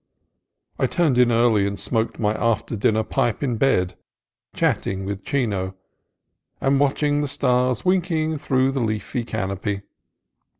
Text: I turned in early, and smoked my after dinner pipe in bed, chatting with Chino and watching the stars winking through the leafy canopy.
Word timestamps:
I 0.79 0.87
turned 0.87 1.19
in 1.19 1.31
early, 1.31 1.67
and 1.67 1.79
smoked 1.79 2.17
my 2.17 2.33
after 2.33 2.75
dinner 2.75 3.03
pipe 3.03 3.43
in 3.43 3.57
bed, 3.57 3.93
chatting 4.55 5.05
with 5.05 5.23
Chino 5.23 5.75
and 6.59 6.79
watching 6.79 7.21
the 7.21 7.27
stars 7.27 7.85
winking 7.85 8.39
through 8.39 8.71
the 8.71 8.79
leafy 8.79 9.23
canopy. 9.23 9.83